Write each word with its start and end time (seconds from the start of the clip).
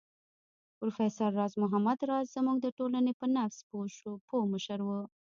پروفېسر 0.77 1.29
راز 1.39 1.53
محمد 1.63 1.99
راز 2.09 2.25
زموږ 2.35 2.57
د 2.61 2.67
ټولنې 2.77 3.11
په 3.19 3.25
نبض 3.35 3.57
پوه 4.27 4.41
مشر 4.53 4.79
و 4.83 4.89